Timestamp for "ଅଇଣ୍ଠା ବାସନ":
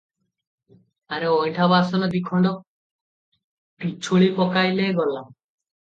1.33-2.09